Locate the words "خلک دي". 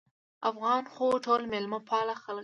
2.23-2.39